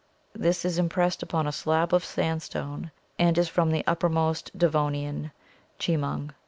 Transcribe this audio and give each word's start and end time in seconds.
This 0.33 0.65
is 0.65 0.79
impressed 0.79 1.21
upon 1.21 1.45
a 1.45 1.51
slab 1.51 1.93
of 1.93 2.03
sandstone 2.03 2.89
and 3.19 3.37
is 3.37 3.47
from 3.47 3.69
the 3.69 3.83
uppermost 3.85 4.49
Devonian 4.57 5.31
(Chemung). 5.77 6.33